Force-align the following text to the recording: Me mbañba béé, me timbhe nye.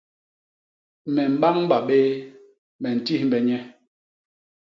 Me 1.13 1.23
mbañba 1.33 1.77
béé, 1.87 2.09
me 2.81 2.89
timbhe 3.05 3.39
nye. 3.47 3.57